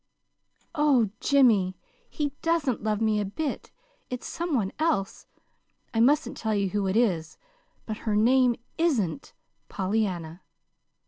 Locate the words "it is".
6.87-7.37